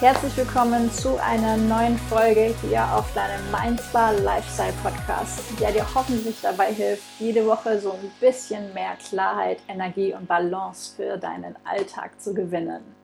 [0.00, 6.38] Herzlich willkommen zu einer neuen Folge hier auf deinem Mindspa Lifestyle Podcast, der dir hoffentlich
[6.42, 12.20] dabei hilft, jede Woche so ein bisschen mehr Klarheit, Energie und Balance für deinen Alltag
[12.20, 12.99] zu gewinnen.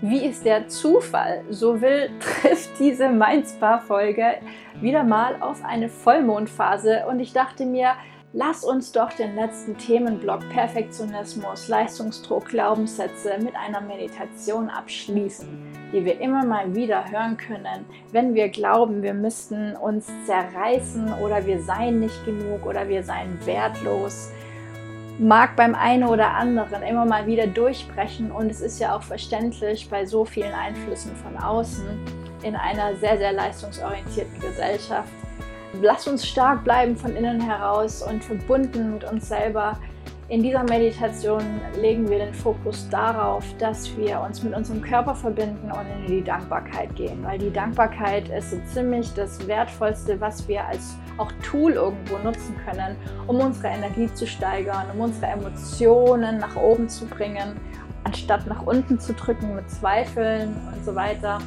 [0.00, 4.34] Wie ist der Zufall so will, trifft diese Mindspa Folge
[4.80, 7.94] wieder mal auf eine Vollmondphase und ich dachte mir,
[8.34, 15.48] Lass uns doch den letzten Themenblock Perfektionismus, Leistungsdruck, Glaubenssätze mit einer Meditation abschließen,
[15.94, 21.46] die wir immer mal wieder hören können, wenn wir glauben, wir müssten uns zerreißen oder
[21.46, 24.30] wir seien nicht genug oder wir seien wertlos.
[25.18, 29.90] Mag beim einen oder anderen immer mal wieder durchbrechen und es ist ja auch verständlich
[29.90, 31.98] bei so vielen Einflüssen von außen
[32.42, 35.08] in einer sehr, sehr leistungsorientierten Gesellschaft
[35.74, 39.78] Lass uns stark bleiben von innen heraus und verbunden mit uns selber.
[40.30, 41.42] In dieser Meditation
[41.80, 46.22] legen wir den Fokus darauf, dass wir uns mit unserem Körper verbinden und in die
[46.22, 51.72] Dankbarkeit gehen, weil die Dankbarkeit ist so ziemlich das Wertvollste, was wir als auch Tool
[51.72, 52.94] irgendwo nutzen können,
[53.26, 57.58] um unsere Energie zu steigern, um unsere Emotionen nach oben zu bringen,
[58.04, 61.38] anstatt nach unten zu drücken mit Zweifeln und so weiter.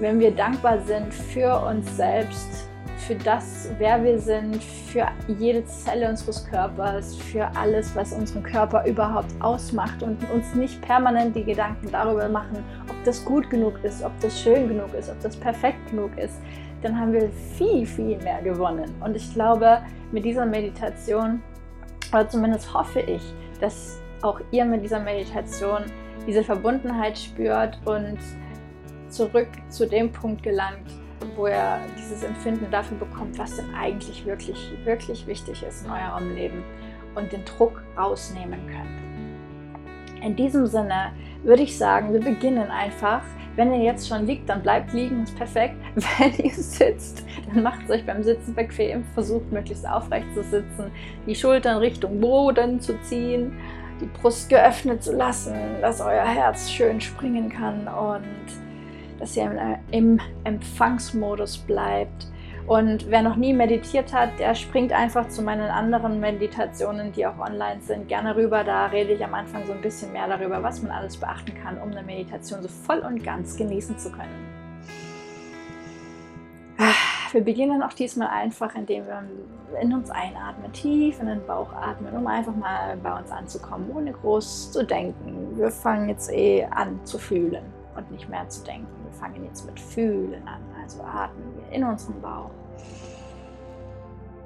[0.00, 2.67] Wenn wir dankbar sind für uns selbst,
[3.08, 8.84] für das, wer wir sind, für jede Zelle unseres Körpers, für alles, was unseren Körper
[8.86, 14.04] überhaupt ausmacht und uns nicht permanent die Gedanken darüber machen, ob das gut genug ist,
[14.04, 16.34] ob das schön genug ist, ob das perfekt genug ist,
[16.82, 18.94] dann haben wir viel, viel mehr gewonnen.
[19.00, 19.80] Und ich glaube,
[20.12, 21.42] mit dieser Meditation,
[22.12, 23.22] oder zumindest hoffe ich,
[23.58, 25.84] dass auch ihr mit dieser Meditation
[26.26, 28.18] diese Verbundenheit spürt und
[29.08, 30.92] zurück zu dem Punkt gelangt,
[31.36, 36.34] wo er dieses Empfinden dafür bekommt, was denn eigentlich wirklich, wirklich wichtig ist in eurem
[36.34, 36.62] Leben
[37.14, 40.24] und den Druck rausnehmen könnt.
[40.24, 41.12] In diesem Sinne
[41.42, 43.22] würde ich sagen, wir beginnen einfach.
[43.56, 45.76] Wenn ihr jetzt schon liegt, dann bleibt liegen, ist perfekt.
[46.18, 50.92] Wenn ihr sitzt, dann macht es euch beim Sitzen bequem, versucht möglichst aufrecht zu sitzen,
[51.26, 53.52] die Schultern Richtung Boden zu ziehen,
[54.00, 58.67] die Brust geöffnet zu lassen, dass euer Herz schön springen kann und
[59.18, 62.26] dass ihr im Empfangsmodus bleibt.
[62.66, 67.38] Und wer noch nie meditiert hat, der springt einfach zu meinen anderen Meditationen, die auch
[67.38, 68.62] online sind, gerne rüber.
[68.62, 71.78] Da rede ich am Anfang so ein bisschen mehr darüber, was man alles beachten kann,
[71.78, 74.48] um eine Meditation so voll und ganz genießen zu können.
[77.32, 79.22] Wir beginnen auch diesmal einfach, indem wir
[79.80, 84.12] in uns einatmen, tief in den Bauch atmen, um einfach mal bei uns anzukommen, ohne
[84.12, 85.56] groß zu denken.
[85.56, 87.64] Wir fangen jetzt eh an zu fühlen
[87.96, 88.97] und nicht mehr zu denken.
[89.08, 92.50] Wir fangen jetzt mit Fühlen an, also atmen wir in unseren Bauch.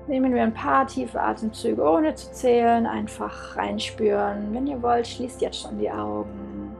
[0.06, 4.54] Nehmen wir ein paar tiefe Atemzüge, ohne zu zählen, einfach reinspüren.
[4.54, 6.76] Wenn ihr wollt, schließt jetzt schon die Augen.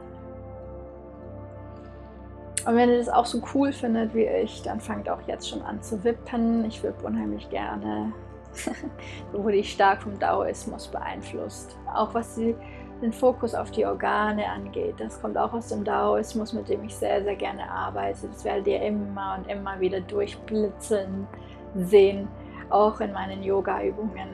[2.65, 5.61] Und wenn ihr das auch so cool findet wie ich, dann fangt auch jetzt schon
[5.63, 6.63] an zu wippen.
[6.63, 8.13] Ich wippe unheimlich gerne.
[9.33, 11.75] so wurde ich stark vom Daoismus beeinflusst.
[11.93, 12.55] Auch was die
[13.03, 14.95] den Fokus auf die Organe angeht.
[14.97, 18.27] Das kommt auch aus dem Daoismus, mit dem ich sehr, sehr gerne arbeite.
[18.27, 21.27] Das werdet ihr immer und immer wieder durchblitzen
[21.75, 22.27] sehen,
[22.69, 24.29] auch in meinen Yoga-Übungen.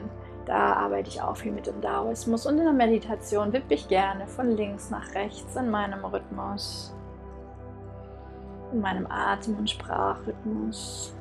[0.46, 4.26] Da arbeite ich auch viel mit dem Daoismus und in der Meditation wippe ich gerne
[4.26, 6.94] von links nach rechts in meinem Rhythmus,
[8.72, 11.14] in meinem Atem- und Sprachrhythmus.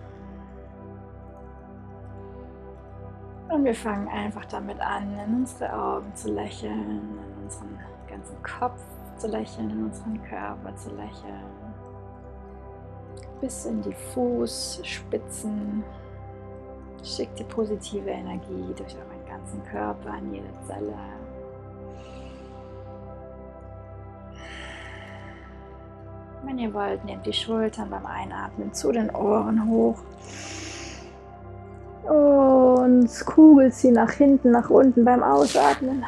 [3.50, 7.18] Und wir fangen einfach damit an, in unsere Augen zu lächeln,
[7.50, 8.80] unseren ganzen Kopf
[9.18, 11.44] zu lächeln, in unseren Körper zu lächeln.
[13.42, 15.84] Bis in die Fußspitzen.
[17.04, 20.94] Schickt die positive Energie durch euren ganzen Körper, in jede Zelle.
[26.44, 29.98] Wenn ihr wollt, nehmt die Schultern beim Einatmen zu den Ohren hoch.
[32.03, 36.03] Und kugelt sie nach hinten, nach unten beim Ausatmen.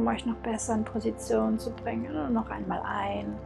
[0.00, 2.16] Um euch noch besser in Position zu bringen.
[2.16, 3.36] Und noch einmal ein.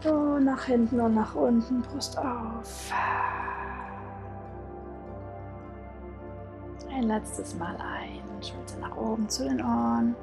[0.00, 2.92] So, nach hinten und nach unten, Brust auf.
[6.94, 8.22] Ein letztes Mal ein.
[8.40, 10.14] Schulter nach oben zu den Ohren.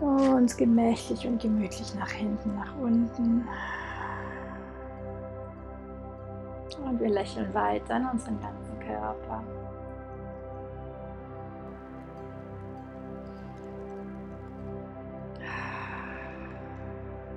[0.00, 3.48] Und gemächlich und gemütlich nach hinten, nach unten.
[6.84, 9.42] Und wir lächeln weiter in unseren ganzen Körper.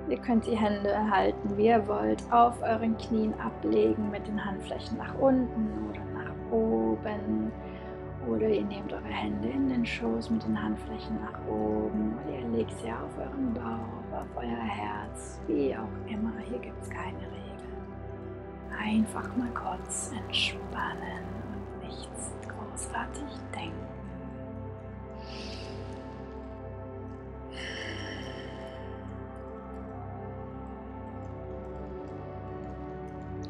[0.08, 4.98] Ihr könnt die Hände halten, wie ihr wollt, auf euren Knien ablegen mit den Handflächen
[4.98, 7.52] nach unten oder nach oben.
[8.28, 12.18] Oder ihr nehmt eure Hände in den Schoß mit den Handflächen nach oben.
[12.26, 16.32] Oder ihr legt sie auf euren Bauch, auf euer Herz, wie auch immer.
[16.48, 17.42] Hier gibt es keine Regeln.
[18.78, 21.41] Einfach mal kurz entspannen und
[21.92, 23.72] nichts großartig denken.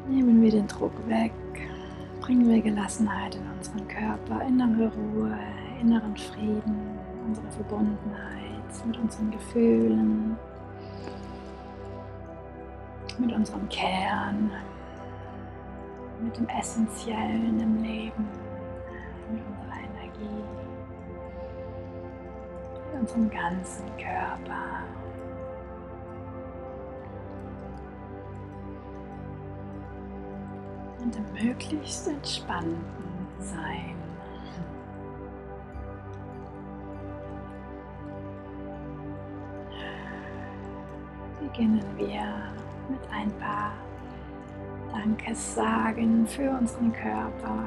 [0.07, 1.31] Nehmen wir den Druck weg,
[2.21, 5.37] bringen wir Gelassenheit in unseren Körper, innere Ruhe,
[5.81, 10.37] inneren Frieden, unsere Verbundenheit mit unseren Gefühlen,
[13.17, 14.51] mit unserem Kern,
[16.21, 18.27] mit dem Essentiellen im Leben,
[19.31, 20.43] mit unserer Energie,
[22.91, 24.83] mit unserem ganzen Körper.
[31.03, 32.77] und im möglichst entspannten
[33.39, 33.95] Sein.
[41.41, 42.53] Beginnen wir
[42.89, 43.73] mit ein paar
[44.93, 47.65] Dankessagen für unseren Körper,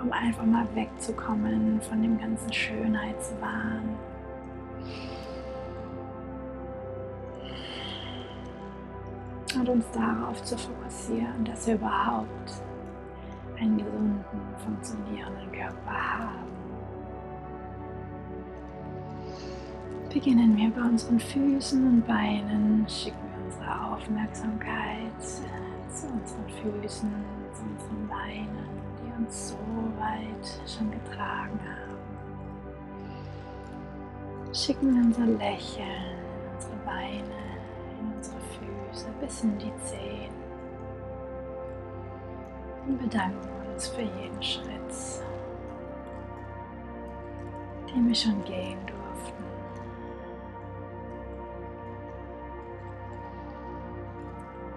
[0.00, 3.96] um einfach mal wegzukommen von dem ganzen Schönheitswahn.
[9.60, 12.62] und uns darauf zu fokussieren, dass wir überhaupt
[13.58, 14.24] einen gesunden,
[14.64, 16.50] funktionierenden Körper haben.
[20.12, 25.12] Beginnen wir bei unseren Füßen und Beinen, schicken wir unsere Aufmerksamkeit
[25.92, 27.12] zu unseren Füßen,
[27.52, 29.56] zu unseren Beinen, die uns so
[29.98, 31.98] weit schon getragen haben.
[34.54, 36.18] Schicken wir unser Lächeln,
[36.54, 37.40] unsere Beine
[38.90, 40.32] Füße bis in die Zehen
[42.86, 44.66] und bedanken uns für jeden Schritt,
[47.88, 48.99] den wir schon gehen durften.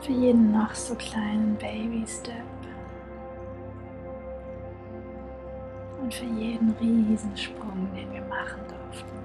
[0.03, 2.35] Für jeden noch so kleinen Baby-Step
[6.01, 9.23] und für jeden Riesensprung, den wir machen durften.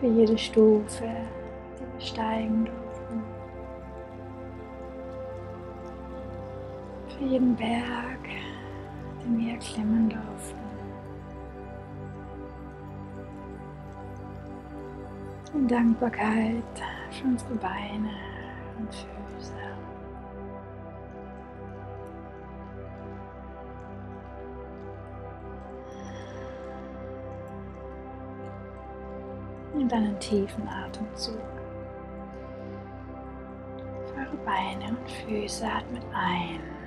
[0.00, 1.04] für jede Stufe,
[1.78, 2.89] die wir steigen durften.
[7.20, 8.18] Jeden Berg,
[9.22, 10.58] den wir erklimmen durften.
[15.52, 16.64] In Dankbarkeit
[17.10, 18.10] für unsere Beine
[18.78, 19.52] und Füße.
[29.74, 31.36] Nimm einen tiefen Atemzug.
[34.06, 36.79] Für eure Beine und Füße atmet ein.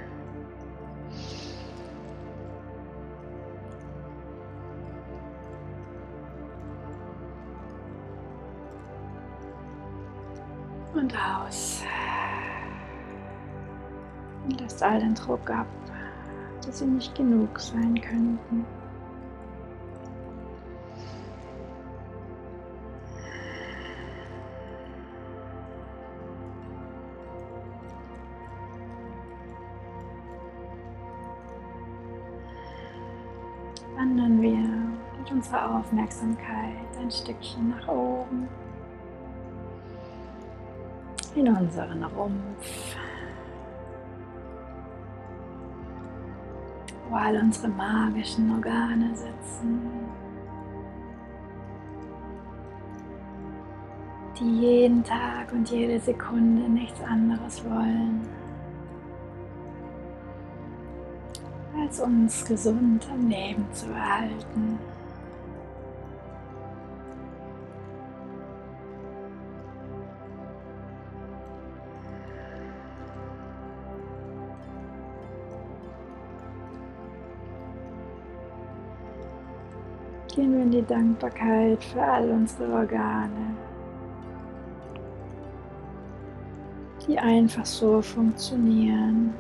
[11.04, 11.84] Und aus.
[14.46, 15.68] Und lasst all den Druck ab,
[16.66, 18.66] dass sie nicht genug sein könnten.
[33.98, 34.58] wandern wir
[35.20, 38.48] mit unserer Aufmerksamkeit ein Stückchen nach oben
[41.36, 42.96] in unseren Rumpf,
[47.10, 49.82] wo all unsere magischen Organe sitzen,
[54.40, 58.22] die jeden Tag und jede Sekunde nichts anderes wollen.
[61.80, 64.80] Als uns gesund am Leben zu erhalten.
[80.36, 83.56] Gehen wir in die Dankbarkeit für all unsere Organe,
[87.08, 89.34] die einfach so funktionieren.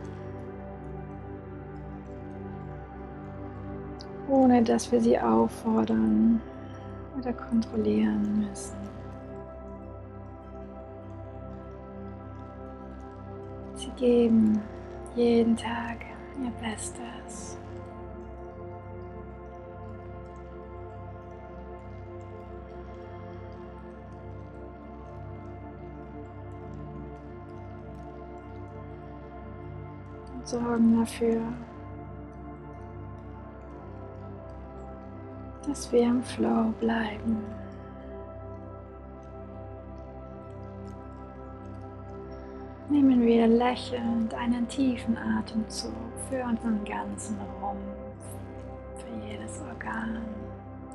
[4.33, 6.41] ohne dass wir sie auffordern
[7.17, 8.77] oder kontrollieren müssen.
[13.75, 14.59] Sie geben
[15.15, 15.97] jeden Tag
[16.43, 17.57] ihr Bestes.
[30.43, 31.41] Und sorgen dafür,
[35.65, 37.37] dass wir im Flow bleiben.
[42.89, 45.93] Nehmen wir lächelnd einen tiefen Atemzug
[46.29, 48.27] für unseren ganzen Rumpf,
[48.97, 50.19] für jedes Organ,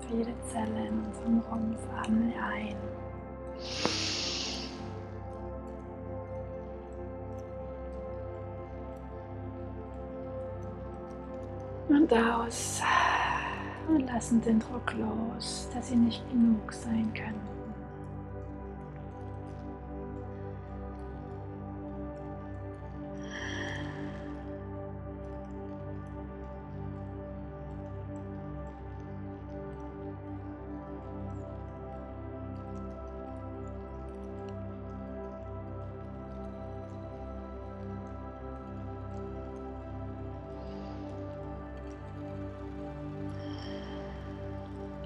[0.02, 1.81] für jede Zelle in unserem Rumpf.
[2.07, 3.98] Wir ein.
[11.88, 12.83] Und aus
[13.88, 17.58] und lassen den Druck los, dass sie nicht genug sein können.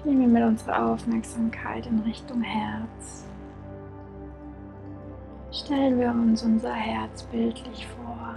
[0.03, 3.23] Gehen wir mit unserer Aufmerksamkeit in Richtung Herz.
[5.49, 8.35] Stellen wir uns unser Herz bildlich vor,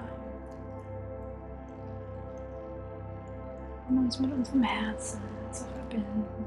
[3.88, 5.20] um uns mit unserem Herzen
[5.50, 6.44] zu verbinden.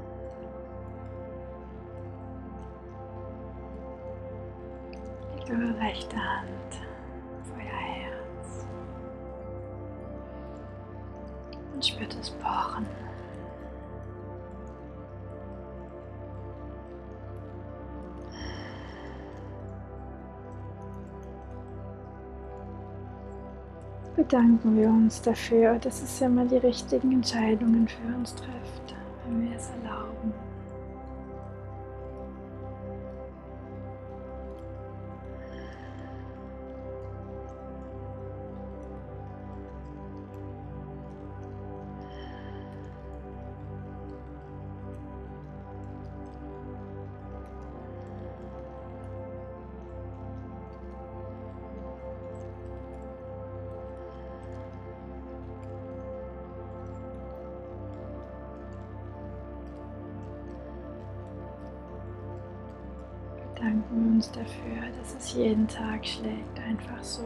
[5.36, 6.80] Legt eure rechte Hand
[7.42, 8.66] auf euer Herz
[11.74, 12.86] und spürt es pochen.
[24.20, 29.56] Bedanken wir uns dafür, dass es immer die richtigen Entscheidungen für uns trifft, wenn wir
[29.56, 30.49] es erlauben.
[63.60, 67.24] Danken wir uns dafür, dass es jeden Tag schlägt, einfach so.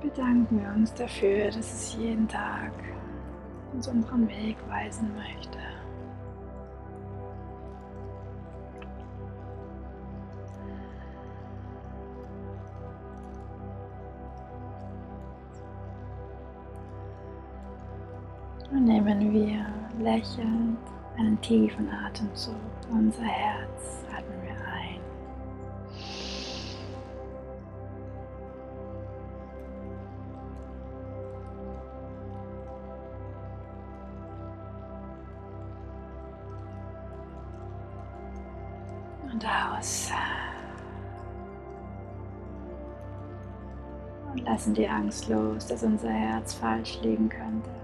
[0.00, 2.72] Bedanken wir uns dafür, dass es jeden Tag
[3.72, 5.58] uns unseren Weg weisen möchte.
[18.70, 19.66] Und nehmen wir
[19.98, 20.78] lächelnd
[21.18, 22.54] einen tiefen Atemzug.
[22.90, 25.00] Unser Herz atmen wir ein.
[39.32, 40.12] Und aus.
[44.32, 47.79] Und lassen die Angst los, dass unser Herz falsch liegen könnte.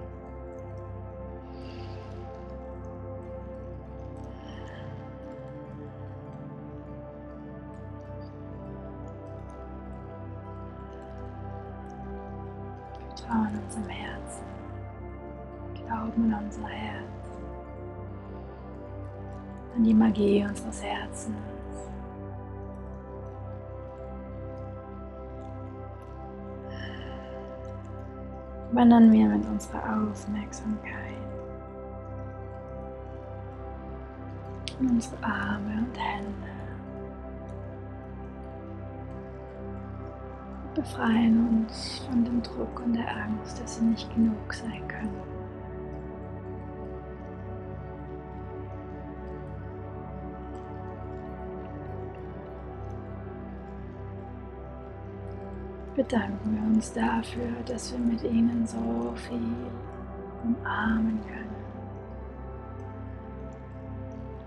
[20.16, 21.36] Magie unseres Herzens.
[28.72, 30.92] Wandern wir mit unserer Aufmerksamkeit
[34.80, 36.32] in unsere Arme und Hände.
[40.74, 45.35] befreien uns von dem Druck und der Angst, dass sie nicht genug sein können.
[55.96, 59.56] bedanken wir uns dafür, dass wir mit ihnen so viel
[60.44, 61.56] umarmen können.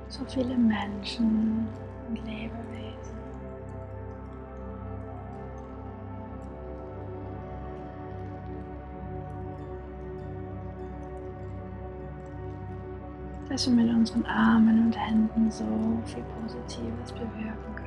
[0.08, 1.68] So viele Menschen
[2.08, 3.18] und Lebewesen.
[13.50, 15.66] Dass wir mit unseren Armen und Händen so
[16.06, 17.79] viel Positives bewirken können.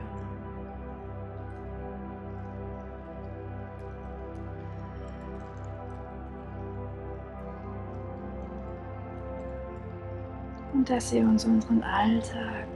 [10.92, 12.66] Dass sie uns unseren Alltag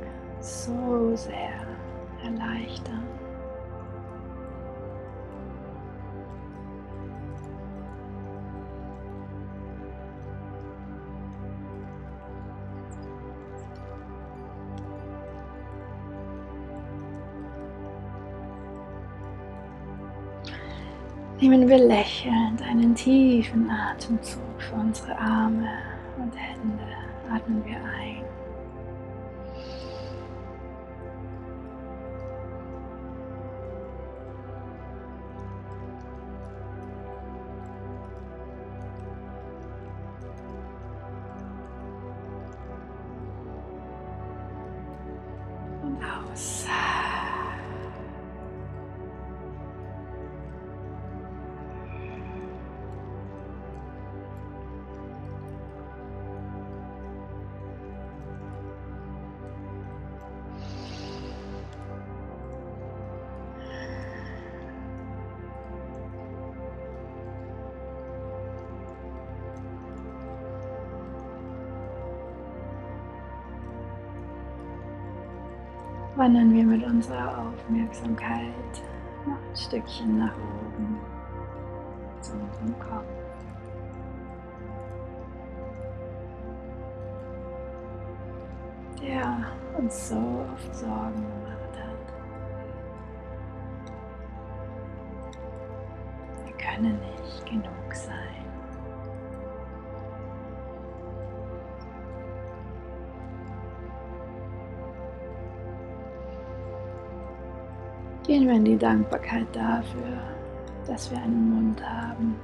[0.40, 1.66] so sehr
[2.25, 3.02] erleichtern.
[21.38, 25.68] Nehmen wir lächelnd einen tiefen Atemzug für unsere Arme
[26.16, 27.05] und Hände.
[27.30, 28.45] Atmen wir ein.
[76.16, 78.40] Wandern wir mit unserer Aufmerksamkeit
[79.26, 80.99] noch ein Stückchen nach oben
[82.23, 83.04] zu unserem Kopf.
[89.02, 89.46] Der
[89.76, 90.16] uns so
[90.52, 92.06] oft Sorgen gemacht hat.
[96.46, 98.15] Wir können nicht genug sein.
[108.47, 110.19] In die Dankbarkeit dafür,
[110.87, 112.37] dass wir einen Mund haben,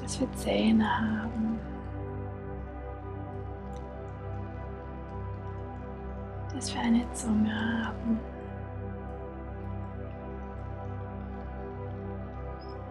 [0.00, 1.58] dass wir Zähne haben,
[6.54, 8.20] dass wir eine Zunge haben,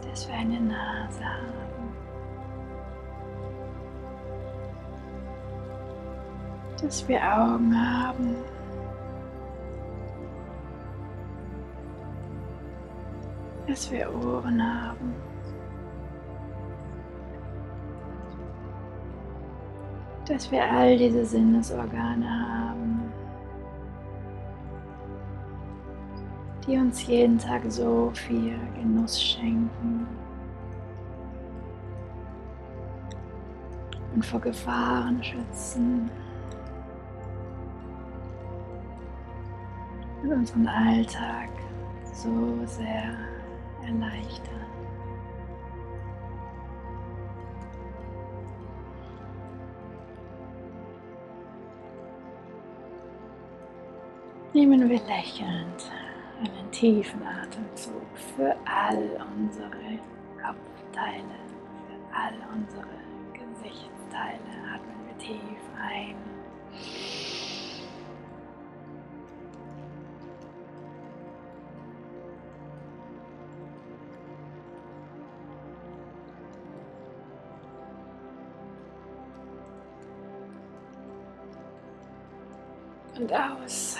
[0.08, 1.72] dass wir eine Nase haben.
[6.82, 8.36] dass wir Augen haben.
[13.68, 15.14] Dass wir Ohren haben.
[20.28, 23.02] Dass wir all diese Sinnesorgane haben,
[26.66, 30.08] die uns jeden Tag so viel Genuss schenken
[34.14, 36.10] und vor Gefahren schützen.
[40.22, 41.50] Und unseren Alltag
[42.14, 42.30] so
[42.66, 43.18] sehr
[43.86, 44.62] erleichtern.
[54.54, 55.92] Nehmen wir lächelnd
[56.40, 58.98] einen tiefen Atemzug für all
[59.38, 60.00] unsere
[60.36, 61.40] Kopfteile,
[61.88, 63.00] für all unsere
[63.32, 64.40] Gesichtsteile.
[64.74, 66.16] Atmen wir tief ein.
[83.22, 83.98] Und aus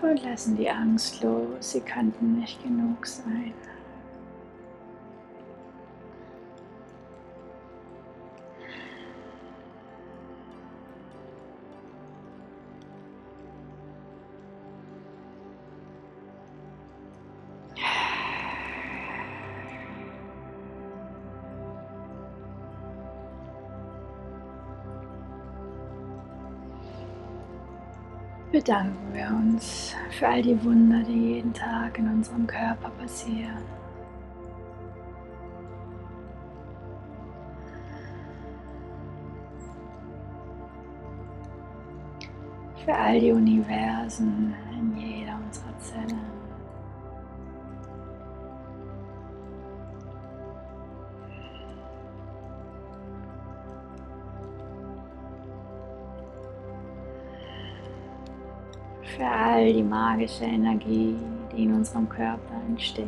[0.00, 1.72] und lassen die Angst los.
[1.72, 3.52] Sie könnten nicht genug sein.
[28.62, 33.64] Bedanken wir uns für all die Wunder, die jeden Tag in unserem Körper passieren.
[42.84, 46.31] Für all die Universen in jeder unserer Zellen.
[59.16, 61.16] für all die magische Energie,
[61.52, 63.06] die in unserem Körper entsteht.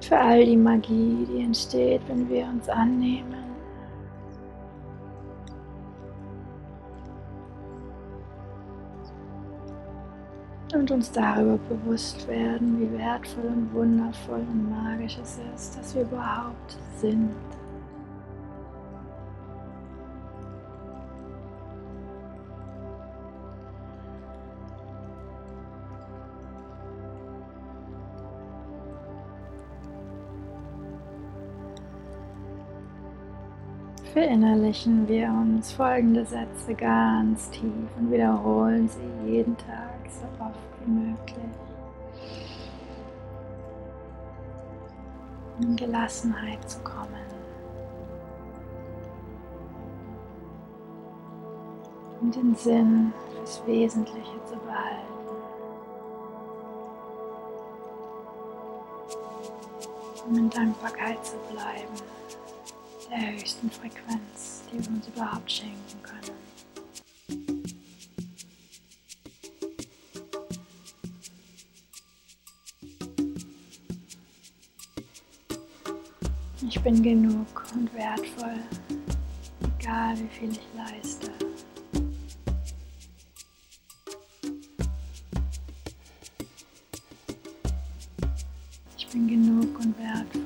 [0.00, 3.45] Für all die Magie, die entsteht, wenn wir uns annehmen.
[10.76, 16.02] Und uns darüber bewusst werden, wie wertvoll und wundervoll und magisch es ist, dass wir
[16.02, 17.30] überhaupt sind.
[34.16, 40.90] Verinnerlichen wir uns folgende Sätze ganz tief und wiederholen sie jeden Tag so oft wie
[40.90, 41.36] möglich.
[45.60, 47.26] In Gelassenheit zu kommen.
[52.22, 55.12] Um den Sinn fürs Wesentliche zu behalten.
[60.26, 62.16] Um in Dankbarkeit zu bleiben
[63.10, 66.36] der höchsten Frequenz, die wir uns überhaupt schenken können.
[76.68, 78.60] Ich bin genug und wertvoll,
[79.80, 81.30] egal wie viel ich leiste.
[88.96, 90.45] Ich bin genug und wertvoll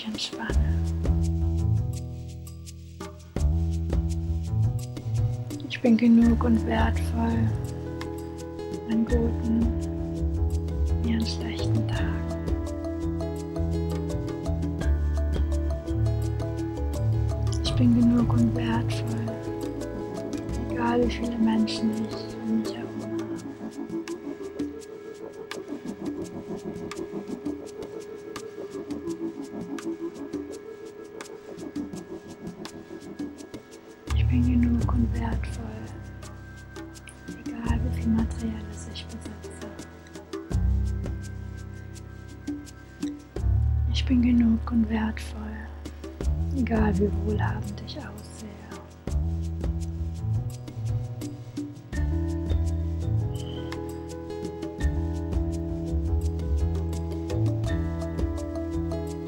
[0.00, 0.82] ich entspanne.
[5.68, 7.48] Ich bin genug und wertvoll
[8.90, 9.66] an guten
[11.02, 12.10] wie an schlechten Tagen.
[17.62, 19.34] Ich bin genug und wertvoll,
[20.70, 22.09] egal wie viele Menschen ich
[46.90, 48.48] egal wie wohlhabend ich aussehe.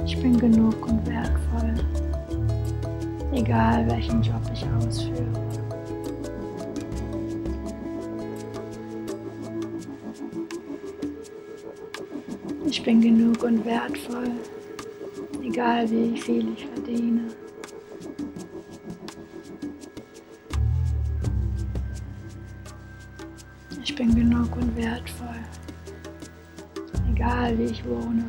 [0.05, 1.75] Ich bin genug und wertvoll
[3.35, 5.27] egal welchen Job ich ausführe.
[12.67, 14.31] Ich bin genug und wertvoll,
[15.43, 17.42] egal wie viel ich verdiene.
[27.83, 28.25] Ich wohne.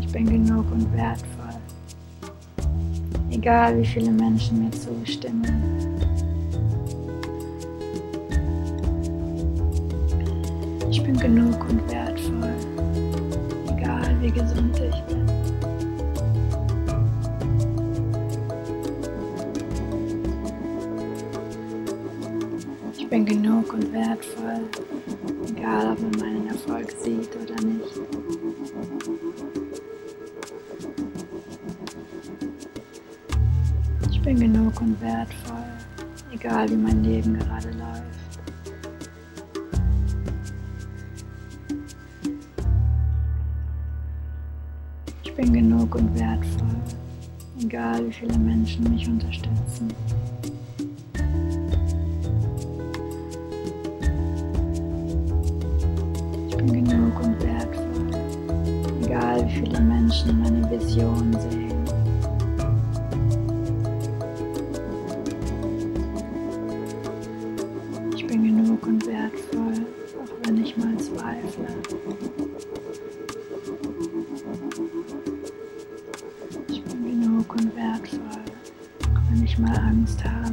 [0.00, 1.60] Ich bin genug und wertvoll.
[3.30, 5.67] Egal wie viele Menschen mir zustimmen.
[23.08, 24.68] Ich bin genug und wertvoll,
[25.48, 27.98] egal ob man meinen Erfolg sieht oder nicht.
[34.28, 35.64] bin genug und wertvoll,
[36.34, 38.02] egal wie mein Leben gerade läuft.
[45.22, 46.76] Ich bin genug und wertvoll,
[47.58, 49.88] egal wie viele Menschen mich unterstützen.
[80.08, 80.52] Angst habe.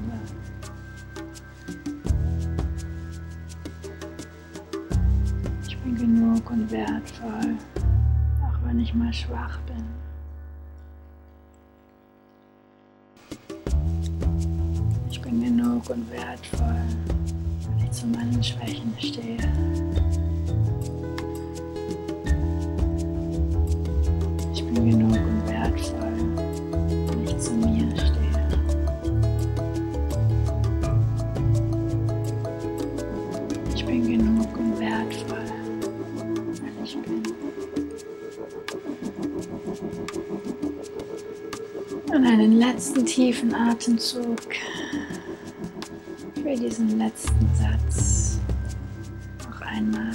[5.68, 7.56] Ich bin genug und wertvoll,
[8.44, 9.84] auch wenn ich mal schwach bin.
[15.10, 16.82] Ich bin genug und wertvoll,
[17.70, 20.25] wenn ich zu meinen Schwächen stehe.
[43.36, 44.40] Tiefen Atemzug
[46.36, 48.40] für diesen letzten Satz.
[49.40, 50.12] Noch einmal,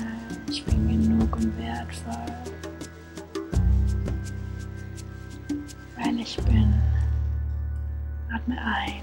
[0.49, 2.15] ich bin genug und wertvoll,
[5.99, 6.73] weil ich bin.
[8.33, 9.03] Atme ein.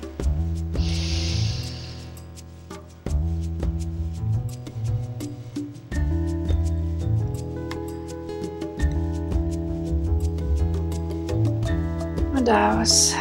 [12.35, 13.15] Und aus.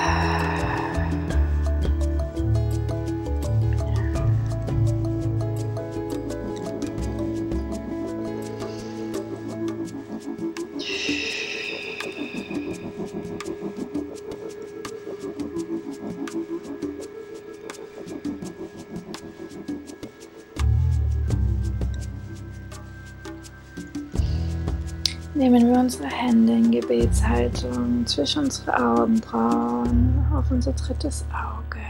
[26.44, 31.80] In Gebetshaltung zwischen unsere Augenbrauen auf unser drittes Auge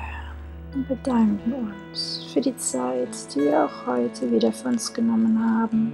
[0.75, 5.93] und bedanken uns für die Zeit, die wir auch heute wieder für uns genommen haben,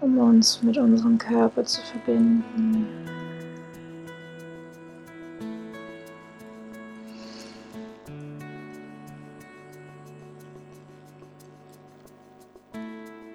[0.00, 3.03] um uns mit unserem Körper zu verbinden.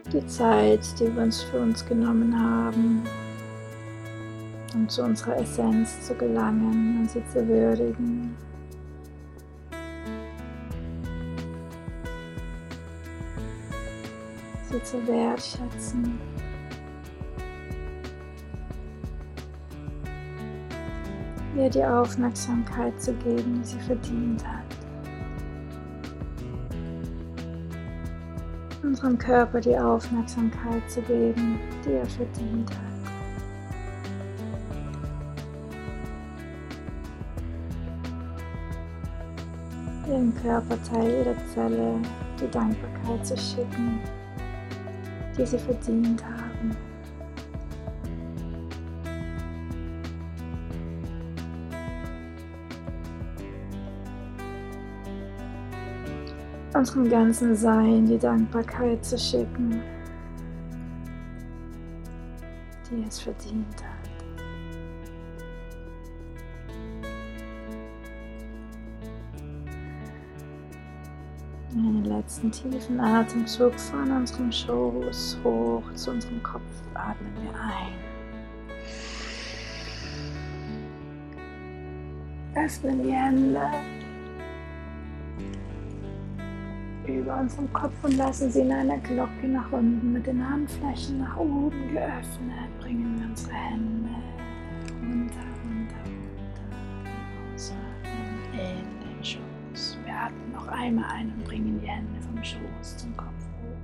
[0.09, 3.03] Die Zeit, die wir uns für uns genommen haben,
[4.73, 8.35] um zu unserer Essenz zu gelangen und sie zu würdigen.
[14.71, 16.19] Sie zu wertschätzen.
[21.57, 24.58] Ihr die Aufmerksamkeit zu geben, die sie verdient hat.
[28.89, 32.77] Unserem Körper die Aufmerksamkeit zu geben, die er verdient hat.
[40.07, 41.99] Jedem Körperteil, jeder Zelle
[42.41, 43.99] die Dankbarkeit zu schicken,
[45.37, 46.48] die sie verdient haben.
[56.73, 59.81] Unserem ganzen Sein die Dankbarkeit zu schicken,
[62.89, 63.99] die es verdient hat.
[71.71, 76.61] Einen letzten tiefen Atemzug von unserem Schoß hoch zu unserem Kopf
[76.93, 78.09] atmen wir ein.
[82.65, 83.69] Öffnen die Hände
[87.29, 91.37] über unserem Kopf und lassen sie in einer Glocke nach unten mit den Handflächen nach
[91.37, 92.79] oben geöffnet.
[92.79, 94.09] Bringen wir unsere Hände
[94.99, 97.13] runter, runter, runter.
[97.53, 99.99] Ausatmen in den Schoß.
[100.05, 103.27] Wir atmen noch einmal ein und bringen die Hände vom Schoß zum Kopf
[103.61, 103.77] hoch.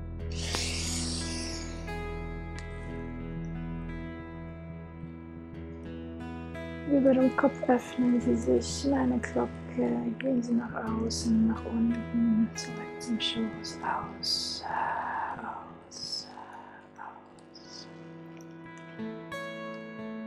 [6.91, 12.49] Über dem Kopf öffnen sie sich in eine Glocke gehen Sie nach außen, nach unten,
[12.55, 14.63] zurück zum Schoß, aus,
[15.88, 16.27] aus,
[16.97, 17.88] aus.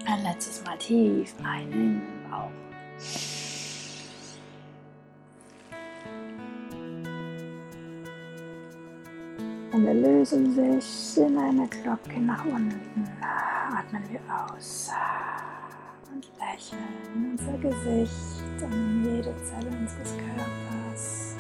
[0.06, 2.50] Ein letztes Mal tief ein in den Bauch.
[9.70, 13.08] Hände lösen sich in einer Glocke nach unten.
[13.20, 15.27] Atmen wir aus und
[16.58, 21.36] lächeln unser Gesicht in jede Zelle unseres Körpers.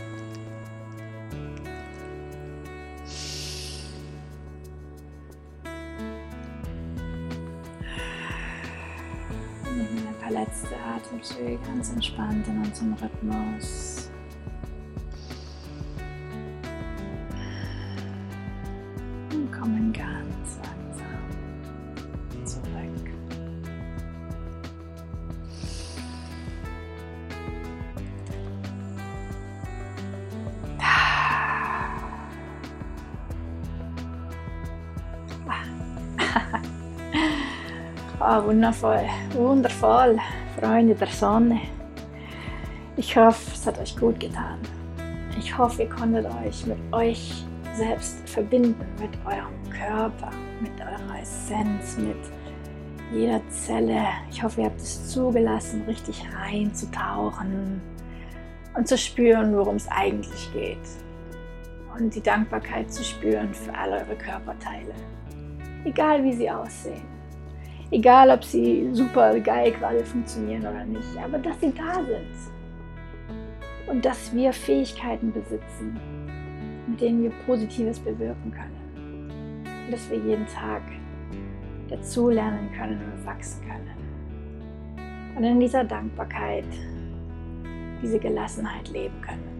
[9.64, 13.87] Nehmen ein paar letzte Atemzüge ganz entspannt in unserem Rhythmus.
[38.20, 40.18] Oh, wundervoll, wundervoll,
[40.58, 41.60] Freunde der Sonne.
[42.96, 44.58] Ich hoffe, es hat euch gut getan.
[45.38, 51.96] Ich hoffe, ihr konntet euch mit euch selbst verbinden, mit eurem Körper, mit eurer Essenz,
[51.96, 52.16] mit
[53.12, 54.02] jeder Zelle.
[54.32, 57.80] Ich hoffe, ihr habt es zugelassen, richtig reinzutauchen
[58.76, 60.76] und zu spüren, worum es eigentlich geht.
[61.96, 64.94] und die Dankbarkeit zu spüren für all eure Körperteile.
[65.84, 67.17] Egal wie sie aussehen.
[67.90, 72.28] Egal ob sie super geil gerade funktionieren oder nicht, aber dass sie da sind.
[73.86, 75.98] Und dass wir Fähigkeiten besitzen,
[76.86, 79.30] mit denen wir Positives bewirken können.
[79.86, 80.82] Und dass wir jeden Tag
[81.88, 83.88] dazulernen können und wachsen können.
[85.34, 86.66] Und in dieser Dankbarkeit
[88.02, 89.58] diese Gelassenheit leben können.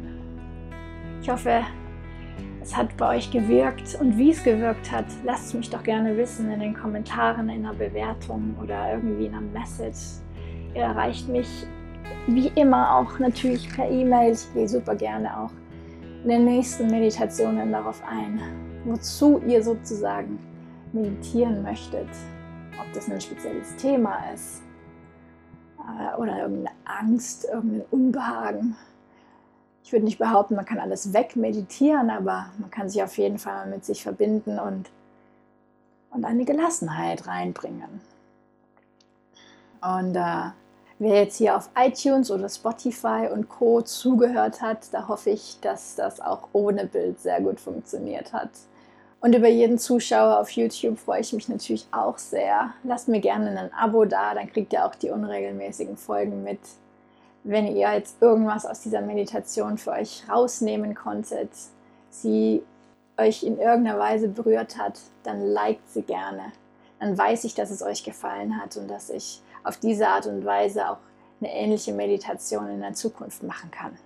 [1.23, 1.63] Ich hoffe,
[2.61, 6.51] es hat bei euch gewirkt und wie es gewirkt hat, lasst mich doch gerne wissen
[6.51, 10.21] in den Kommentaren, in einer Bewertung oder irgendwie in einer Message.
[10.75, 11.67] Ihr erreicht mich
[12.27, 14.33] wie immer auch natürlich per E-Mail.
[14.33, 15.51] Ich gehe super gerne auch
[16.23, 18.41] in den nächsten Meditationen darauf ein,
[18.85, 20.39] wozu ihr sozusagen
[20.93, 22.09] meditieren möchtet.
[22.81, 24.63] Ob das ein spezielles Thema ist
[25.79, 28.77] äh, oder irgendeine Angst, irgendein Unbehagen.
[29.89, 33.65] Ich würde nicht behaupten, man kann alles wegmeditieren, aber man kann sich auf jeden Fall
[33.69, 34.91] mit sich verbinden und,
[36.11, 38.03] und eine Gelassenheit reinbringen.
[39.81, 40.51] Und äh,
[40.99, 45.95] wer jetzt hier auf iTunes oder Spotify und Co zugehört hat, da hoffe ich, dass
[45.95, 48.51] das auch ohne Bild sehr gut funktioniert hat.
[49.23, 52.75] Und über jeden Zuschauer auf YouTube freue ich mich natürlich auch sehr.
[52.83, 56.61] Lasst mir gerne ein Abo da, dann kriegt ihr auch die unregelmäßigen Folgen mit.
[57.49, 61.49] Wenn ihr jetzt irgendwas aus dieser Meditation für euch rausnehmen konntet,
[62.11, 62.63] sie
[63.17, 66.53] euch in irgendeiner Weise berührt hat, dann liked sie gerne.
[67.01, 70.45] Dann weiß ich, dass es euch gefallen hat und dass ich auf diese Art und
[70.45, 70.99] Weise auch
[71.41, 73.97] eine ähnliche Meditation in der Zukunft machen kann.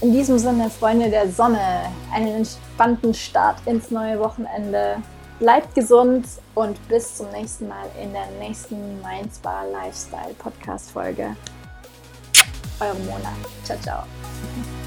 [0.00, 4.96] In diesem Sinne, Freunde der Sonne, einen entspannten Start ins neue Wochenende.
[5.38, 11.36] Bleibt gesund und bis zum nächsten Mal in der nächsten Mindspa Lifestyle Podcast Folge.
[12.80, 13.32] Eure Mona.
[13.64, 14.83] Ciao, ciao.